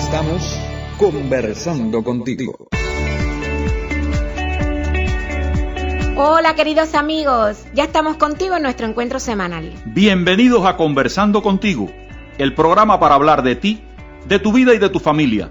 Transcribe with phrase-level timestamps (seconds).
[0.00, 0.58] Estamos
[0.96, 2.68] conversando contigo.
[6.16, 9.74] Hola queridos amigos, ya estamos contigo en nuestro encuentro semanal.
[9.84, 11.90] Bienvenidos a Conversando contigo,
[12.38, 13.82] el programa para hablar de ti,
[14.26, 15.50] de tu vida y de tu familia.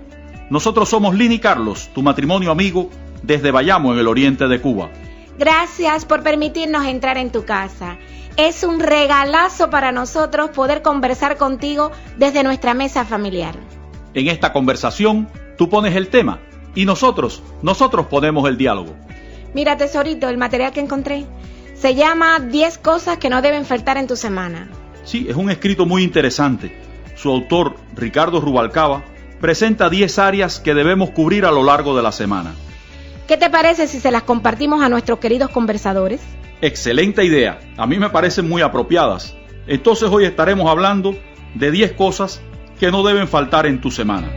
[0.49, 2.89] Nosotros somos Lini y Carlos, tu matrimonio amigo,
[3.21, 4.89] desde Bayamo, en el oriente de Cuba.
[5.37, 7.97] Gracias por permitirnos entrar en tu casa.
[8.35, 13.55] Es un regalazo para nosotros poder conversar contigo desde nuestra mesa familiar.
[14.13, 16.39] En esta conversación, tú pones el tema
[16.75, 18.95] y nosotros, nosotros ponemos el diálogo.
[19.53, 21.25] Mira, tesorito, el material que encontré
[21.75, 24.69] se llama 10 cosas que no deben faltar en tu semana.
[25.03, 26.75] Sí, es un escrito muy interesante.
[27.15, 29.03] Su autor, Ricardo Rubalcaba,
[29.39, 32.53] presenta 10 áreas que debemos cubrir a lo largo de la semana.
[33.27, 36.21] ¿Qué te parece si se las compartimos a nuestros queridos conversadores?
[36.61, 37.59] Excelente idea.
[37.77, 39.35] A mí me parecen muy apropiadas.
[39.67, 41.15] Entonces hoy estaremos hablando
[41.55, 42.41] de 10 cosas
[42.79, 44.31] que no deben faltar en tu semana.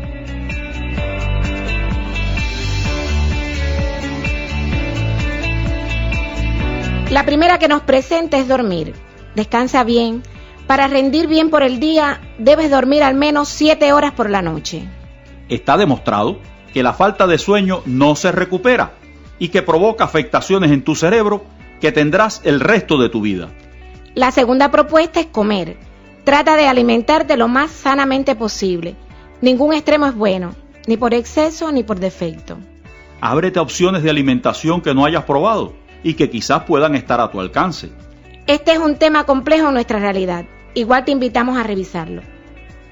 [7.11, 8.95] La primera que nos presenta es dormir.
[9.35, 10.23] Descansa bien.
[10.67, 14.89] Para rendir bien por el día, debes dormir al menos 7 horas por la noche.
[15.49, 16.39] Está demostrado
[16.73, 18.95] que la falta de sueño no se recupera
[19.39, 21.45] y que provoca afectaciones en tu cerebro
[21.81, 23.51] que tendrás el resto de tu vida.
[24.15, 25.77] La segunda propuesta es comer.
[26.25, 28.95] Trata de alimentarte lo más sanamente posible.
[29.41, 30.55] Ningún extremo es bueno,
[30.87, 32.59] ni por exceso ni por defecto.
[33.21, 35.75] Ábrete a opciones de alimentación que no hayas probado
[36.05, 37.91] y que quizás puedan estar a tu alcance.
[38.47, 40.45] Este es un tema complejo en nuestra realidad.
[40.75, 42.23] Igual te invitamos a revisarlo.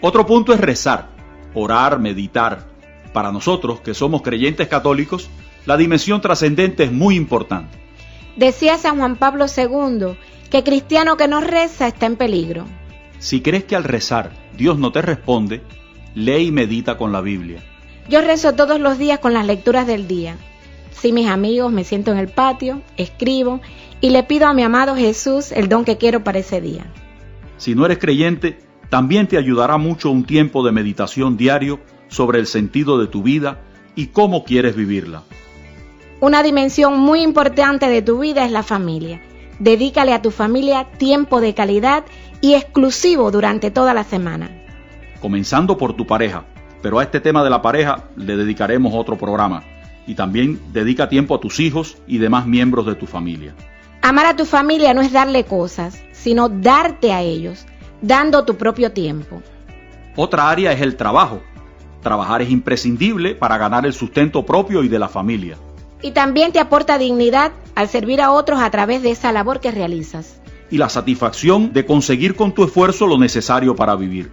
[0.01, 1.09] Otro punto es rezar,
[1.55, 2.69] orar, meditar.
[3.13, 5.29] Para nosotros, que somos creyentes católicos,
[5.67, 7.79] la dimensión trascendente es muy importante.
[8.37, 10.17] Decía San Juan Pablo II
[10.51, 12.65] que cristiano que no reza está en peligro.
[13.21, 15.61] Si crees que al rezar Dios no te responde,
[16.15, 17.63] lee y medita con la Biblia.
[18.09, 20.37] Yo rezo todos los días con las lecturas del día.
[20.91, 23.61] Si mis amigos me siento en el patio, escribo
[24.01, 26.87] y le pido a mi amado Jesús el don que quiero para ese día.
[27.59, 31.79] Si no eres creyente, también te ayudará mucho un tiempo de meditación diario
[32.09, 33.61] sobre el sentido de tu vida
[33.95, 35.23] y cómo quieres vivirla.
[36.21, 39.21] Una dimensión muy importante de tu vida es la familia.
[39.59, 42.05] Dedícale a tu familia tiempo de calidad
[42.41, 44.51] y exclusivo durante toda la semana.
[45.21, 46.45] Comenzando por tu pareja,
[46.83, 49.63] pero a este tema de la pareja le dedicaremos otro programa.
[50.07, 53.55] Y también dedica tiempo a tus hijos y demás miembros de tu familia.
[54.03, 57.67] Amar a tu familia no es darle cosas, sino darte a ellos,
[58.01, 59.43] dando tu propio tiempo.
[60.17, 61.43] Otra área es el trabajo.
[62.03, 65.57] Trabajar es imprescindible para ganar el sustento propio y de la familia.
[66.03, 69.71] Y también te aporta dignidad al servir a otros a través de esa labor que
[69.71, 70.41] realizas.
[70.71, 74.31] Y la satisfacción de conseguir con tu esfuerzo lo necesario para vivir.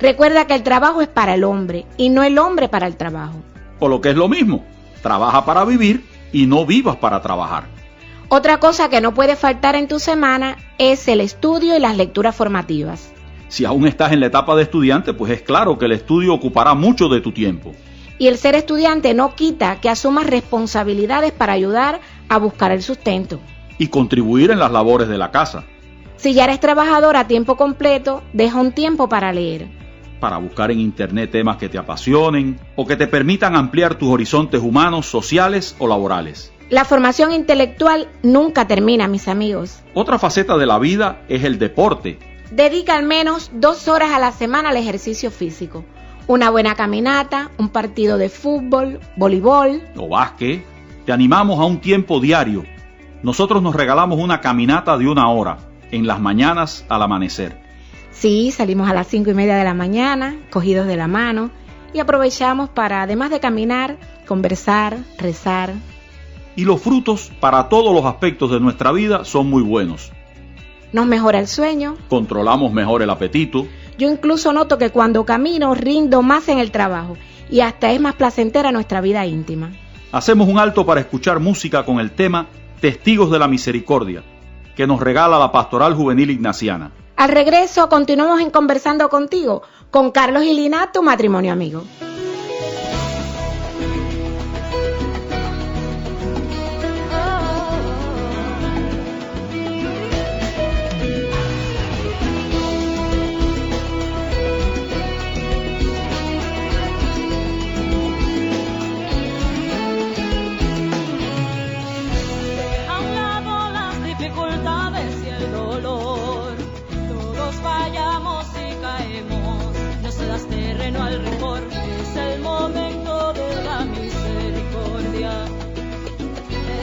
[0.00, 3.40] Recuerda que el trabajo es para el hombre y no el hombre para el trabajo.
[3.78, 4.64] O lo que es lo mismo,
[5.02, 7.64] trabaja para vivir y no vivas para trabajar.
[8.28, 12.34] Otra cosa que no puede faltar en tu semana es el estudio y las lecturas
[12.34, 13.12] formativas.
[13.48, 16.74] Si aún estás en la etapa de estudiante, pues es claro que el estudio ocupará
[16.74, 17.74] mucho de tu tiempo.
[18.18, 22.00] Y el ser estudiante no quita que asumas responsabilidades para ayudar
[22.30, 23.38] a buscar el sustento.
[23.76, 25.64] Y contribuir en las labores de la casa.
[26.22, 29.66] Si ya eres trabajador a tiempo completo, deja un tiempo para leer.
[30.20, 34.62] Para buscar en Internet temas que te apasionen o que te permitan ampliar tus horizontes
[34.62, 36.52] humanos, sociales o laborales.
[36.70, 39.82] La formación intelectual nunca termina, mis amigos.
[39.94, 42.20] Otra faceta de la vida es el deporte.
[42.52, 45.84] Dedica al menos dos horas a la semana al ejercicio físico
[46.28, 50.64] una buena caminata, un partido de fútbol, voleibol o básquet.
[51.04, 52.62] Te animamos a un tiempo diario.
[53.24, 55.58] Nosotros nos regalamos una caminata de una hora,
[55.92, 57.56] en las mañanas al amanecer.
[58.10, 61.50] Sí, salimos a las cinco y media de la mañana, cogidos de la mano,
[61.94, 63.96] y aprovechamos para, además de caminar,
[64.26, 65.72] conversar, rezar.
[66.56, 70.10] Y los frutos para todos los aspectos de nuestra vida son muy buenos.
[70.92, 71.96] Nos mejora el sueño.
[72.08, 73.66] Controlamos mejor el apetito.
[73.98, 77.16] Yo incluso noto que cuando camino rindo más en el trabajo
[77.50, 79.70] y hasta es más placentera nuestra vida íntima.
[80.12, 82.46] Hacemos un alto para escuchar música con el tema
[82.80, 84.22] Testigos de la Misericordia,
[84.76, 86.90] que nos regala la Pastoral Juvenil Ignaciana.
[87.16, 91.84] Al regreso continuamos en conversando contigo con Carlos y Lina, tu matrimonio amigo.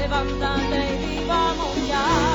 [0.10, 2.29] vamos a te vivamos ya.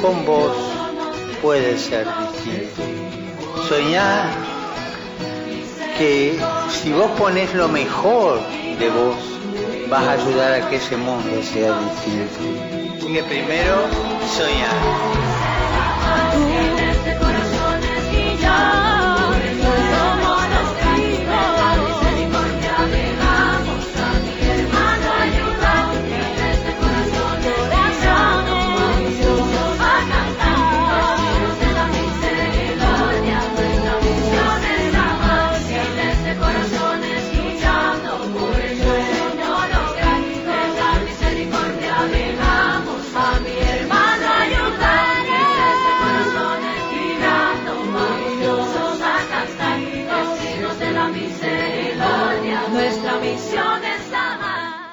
[0.00, 0.56] Con vos
[1.40, 2.82] puede ser distinto.
[3.68, 4.28] Soñar
[5.98, 6.38] que
[6.70, 8.40] si vos pones lo mejor
[8.78, 9.16] de vos,
[9.88, 13.08] vas a ayudar a que ese mundo sea distinto.
[13.12, 13.88] Que primero,
[14.36, 15.22] soñar.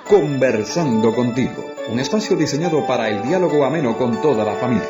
[0.09, 4.87] Conversando contigo, un espacio diseñado para el diálogo ameno con toda la familia.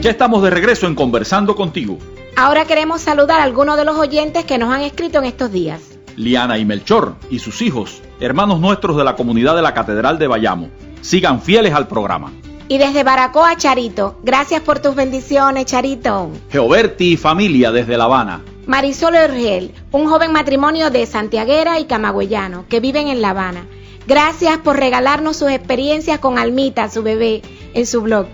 [0.00, 1.98] Ya estamos de regreso en Conversando contigo.
[2.34, 5.82] Ahora queremos saludar a algunos de los oyentes que nos han escrito en estos días.
[6.16, 10.28] Liana y Melchor y sus hijos, hermanos nuestros de la comunidad de la Catedral de
[10.28, 10.70] Bayamo.
[11.02, 12.32] Sigan fieles al programa.
[12.70, 14.18] Y desde Baracoa, Charito.
[14.22, 16.30] Gracias por tus bendiciones, Charito.
[16.50, 18.42] Geoberti y familia desde La Habana.
[18.66, 23.66] Marisol Orgel, un joven matrimonio de Santiaguera y Camagüeyano que viven en La Habana.
[24.06, 27.40] Gracias por regalarnos sus experiencias con Almita, su bebé,
[27.72, 28.26] en su blog.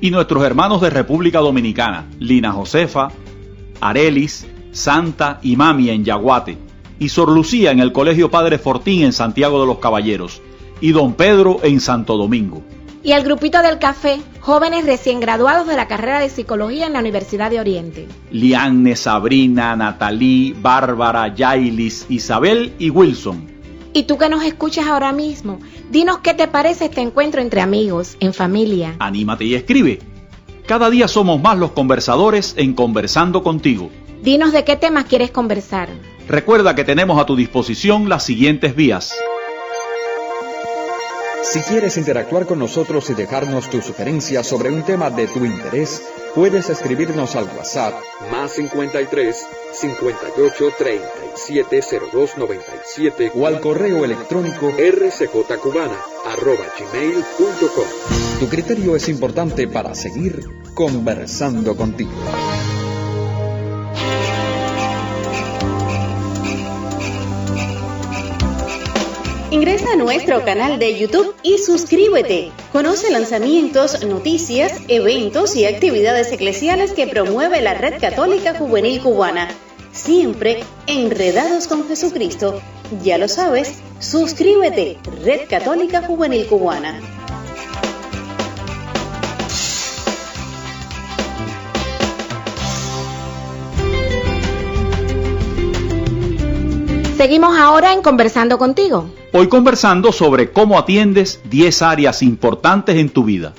[0.00, 3.12] Y nuestros hermanos de República Dominicana, Lina Josefa,
[3.80, 6.58] Arelis, Santa y Mami en Yaguate,
[6.98, 10.42] y Sor Lucía en el Colegio Padre Fortín en Santiago de los Caballeros,
[10.80, 12.64] y Don Pedro en Santo Domingo
[13.08, 16.98] y el grupito del café, jóvenes recién graduados de la carrera de psicología en la
[16.98, 18.06] Universidad de Oriente.
[18.30, 23.48] Lianne, Sabrina, Natalí, Bárbara, Yailis, Isabel y Wilson.
[23.94, 25.58] Y tú que nos escuchas ahora mismo,
[25.90, 28.94] dinos qué te parece este encuentro entre amigos, en familia.
[28.98, 30.00] Anímate y escribe.
[30.66, 33.88] Cada día somos más los conversadores en Conversando contigo.
[34.22, 35.88] Dinos de qué temas quieres conversar.
[36.28, 39.14] Recuerda que tenemos a tu disposición las siguientes vías.
[41.50, 46.02] Si quieres interactuar con nosotros y dejarnos tu sugerencia sobre un tema de tu interés,
[46.34, 47.94] puedes escribirnos al WhatsApp
[48.30, 51.80] más 53 58 37
[52.12, 57.86] 02 97 o al correo electrónico rcjcubana arroba gmail.com.
[58.40, 62.12] Tu criterio es importante para seguir conversando contigo.
[69.58, 72.52] Ingresa a nuestro canal de YouTube y suscríbete.
[72.70, 79.48] Conoce lanzamientos, noticias, eventos y actividades eclesiales que promueve la Red Católica Juvenil Cubana.
[79.90, 82.62] Siempre enredados con Jesucristo.
[83.02, 87.00] Ya lo sabes, suscríbete, Red Católica Juvenil Cubana.
[97.18, 99.10] Seguimos ahora en Conversando contigo.
[99.32, 103.54] Hoy conversando sobre cómo atiendes 10 áreas importantes en tu vida.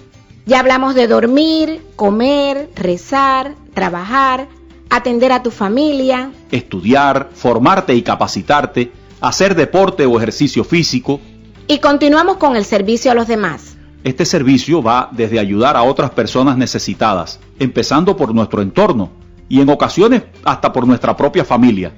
[0.45, 4.47] Ya hablamos de dormir, comer, rezar, trabajar,
[4.89, 11.19] atender a tu familia, Estudiar, formarte y capacitarte, hacer deporte o ejercicio físico.
[11.67, 13.75] y continuamos con el servicio a los demás.
[14.05, 19.09] Este servicio va desde ayudar a otras personas necesitadas, empezando por nuestro entorno
[19.49, 21.91] y en ocasiones hasta por nuestra propia familia.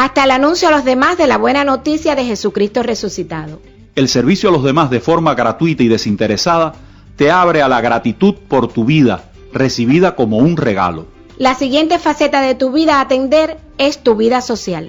[0.00, 3.60] Hasta el anuncio a los demás de la buena noticia de Jesucristo resucitado.
[3.94, 6.72] El servicio a los demás de forma gratuita y desinteresada
[7.16, 11.04] te abre a la gratitud por tu vida, recibida como un regalo.
[11.36, 14.88] La siguiente faceta de tu vida a atender es tu vida social.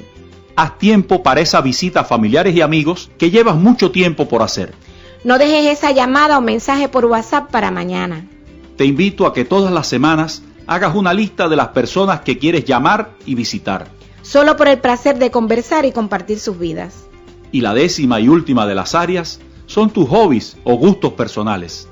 [0.56, 4.74] Haz tiempo para esa visita a familiares y amigos que llevas mucho tiempo por hacer.
[5.26, 8.30] No dejes esa llamada o mensaje por WhatsApp para mañana.
[8.78, 12.64] Te invito a que todas las semanas hagas una lista de las personas que quieres
[12.64, 14.00] llamar y visitar.
[14.22, 17.08] Solo por el placer de conversar y compartir sus vidas.
[17.52, 21.88] Y la décima y última de las áreas son tus hobbies o gustos personales.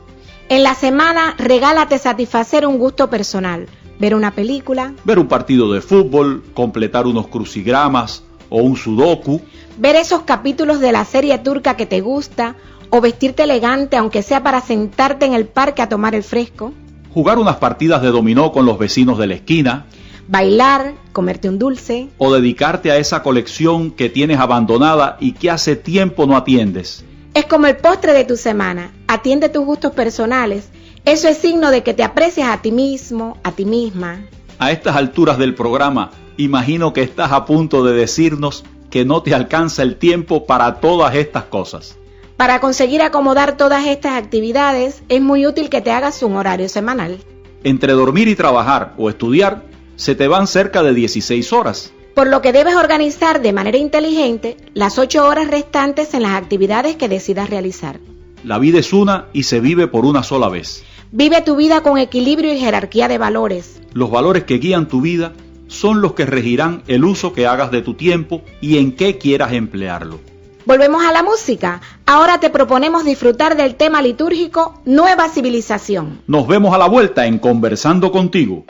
[0.47, 3.67] En la semana, regálate satisfacer un gusto personal.
[3.99, 9.41] Ver una película, Ver un partido de fútbol, completar unos crucigramas o un sudoku,
[9.77, 12.55] ver esos capítulos de la serie turca que te gusta,
[12.89, 16.73] o vestirte elegante aunque sea para sentarte en el parque a tomar el fresco,
[17.13, 19.85] jugar unas partidas de dominó con los vecinos de la esquina
[20.29, 25.75] bailar, comerte un dulce, o dedicarte a esa colección que tienes abandonada y que hace
[25.75, 27.03] tiempo no atiendes.
[27.33, 28.91] Es como el postre de tu semana.
[29.07, 30.69] Atiende tus gustos personales.
[31.03, 34.21] Eso es signo de que te aprecias a ti mismo, a ti misma.
[34.59, 39.33] A estas alturas del programa, imagino que estás a punto de decirnos que no te
[39.33, 41.97] alcanza el tiempo para todas estas cosas.
[42.37, 47.17] Para conseguir acomodar todas estas actividades, es muy útil que te hagas un horario semanal.
[47.63, 49.68] Entre dormir y trabajar o estudiar,
[49.99, 51.91] se te van cerca de 16 horas.
[52.15, 56.95] Por lo que debes organizar de manera inteligente las 8 horas restantes en las actividades
[56.95, 57.99] que decidas realizar.
[58.45, 60.85] La vida es una y se vive por una sola vez.
[61.11, 63.81] Vive tu vida con equilibrio y jerarquía de valores.
[63.91, 65.33] Los valores que guían tu vida
[65.67, 69.51] son los que regirán el uso que hagas de tu tiempo y en qué quieras
[69.51, 70.21] emplearlo.
[70.65, 71.81] Volvemos a la música.
[72.05, 76.21] Ahora te proponemos disfrutar del tema litúrgico Nueva Civilización.
[76.25, 78.63] Nos vemos a la vuelta en Conversando contigo.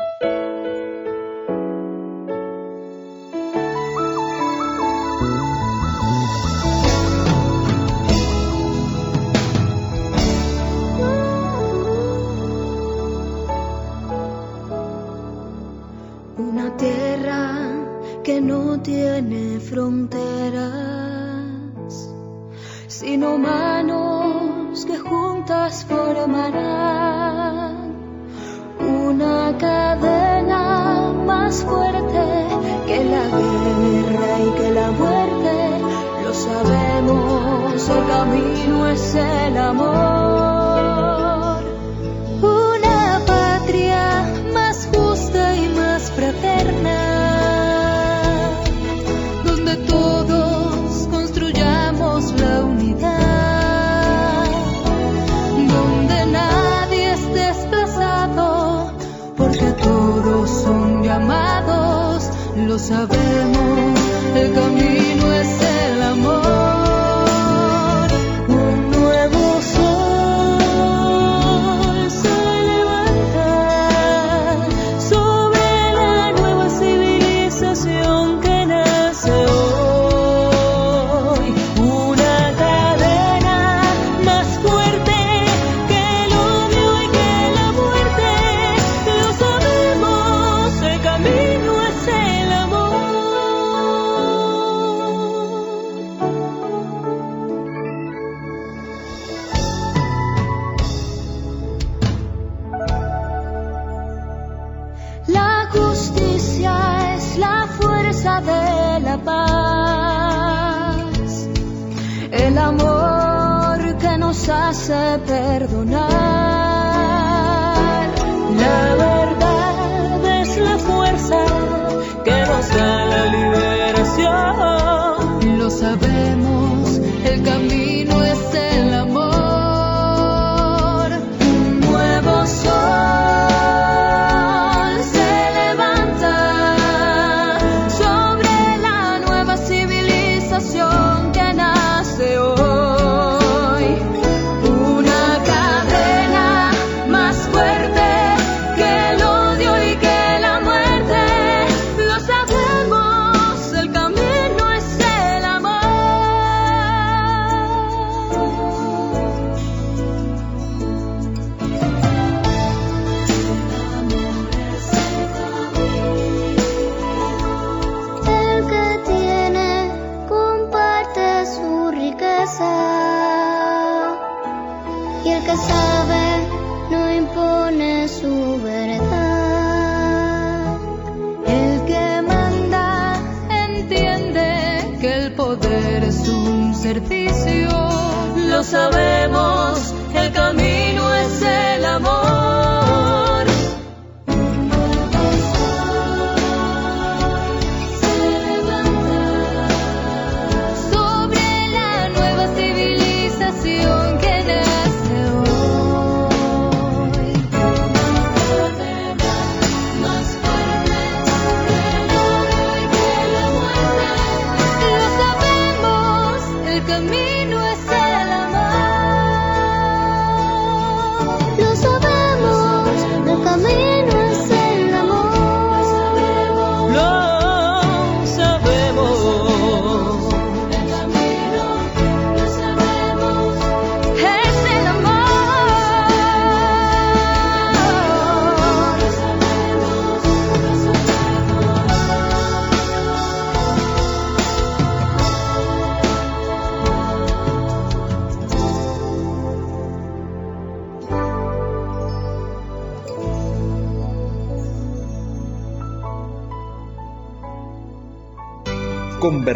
[186.82, 191.19] Lo sabemos, el camino es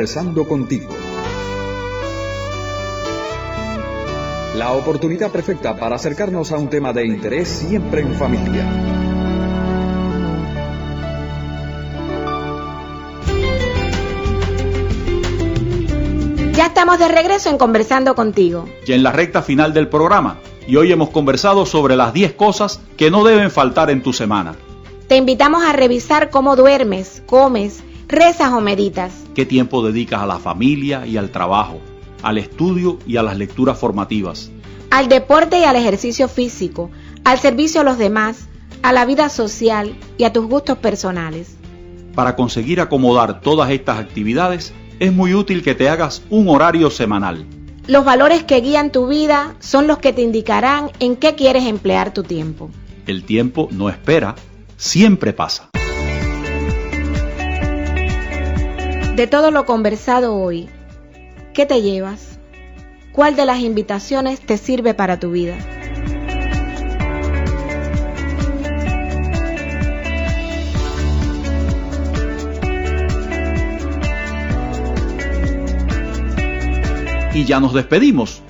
[0.04, 0.90] Conversando contigo.
[4.58, 8.68] La oportunidad perfecta para acercarnos a un tema de interés siempre en familia.
[16.52, 18.66] Ya estamos de regreso en Conversando contigo.
[18.86, 22.82] Ya en la recta final del programa y hoy hemos conversado sobre las 10 cosas
[22.98, 24.56] que no deben faltar en tu semana.
[25.08, 27.82] Te invitamos a revisar cómo duermes, comes,
[28.14, 29.12] rezas o meditas.
[29.36, 31.82] ¿Qué tiempo dedicas a la familia y al trabajo,
[32.22, 34.50] al estudio y a las lecturas formativas?
[34.94, 36.92] al deporte y al ejercicio físico,
[37.24, 38.48] al servicio a los demás,
[38.84, 41.58] a la vida social y a tus gustos personales.
[42.14, 47.48] Para conseguir acomodar todas estas actividades, es muy útil que te hagas un horario semanal.
[47.88, 52.14] Los valores que guían tu vida son los que te indicarán en qué quieres emplear
[52.14, 52.70] tu tiempo.
[53.08, 54.36] El tiempo no espera,
[54.78, 55.73] siempre pasa.
[59.16, 60.70] De todo lo conversado hoy,
[61.54, 62.40] ¿qué te llevas?
[63.12, 65.56] ¿Cuál de las invitaciones te sirve para tu vida?
[77.36, 78.42] Y ya nos despedimos.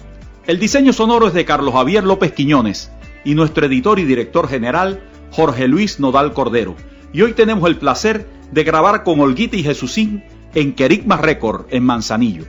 [0.47, 2.89] El diseño sonoro es de Carlos Javier López Quiñones
[3.25, 6.77] y nuestro editor y director general, Jorge Luis Nodal Cordero.
[7.11, 10.23] Y hoy tenemos el placer de grabar con Olguita y Jesucín
[10.55, 12.45] en Querigma Record, en Manzanillo.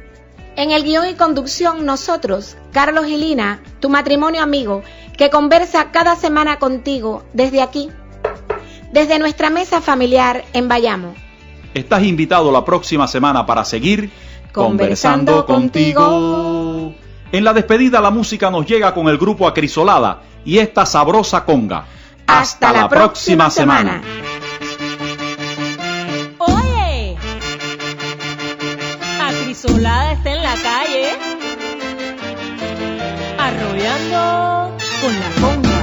[0.56, 4.82] En el guion y conducción, nosotros, Carlos y Lina, tu matrimonio amigo,
[5.16, 7.90] que conversa cada semana contigo desde aquí,
[8.92, 11.14] desde nuestra mesa familiar en Bayamo.
[11.74, 14.10] Estás invitado la próxima semana para seguir
[14.54, 16.94] Conversando contigo.
[17.32, 21.86] En la despedida la música nos llega con el grupo Acrisolada y esta sabrosa conga.
[22.28, 24.00] Hasta la próxima semana.
[29.54, 31.12] Acrisolada está en la calle,
[33.38, 35.73] arrollando con la conga.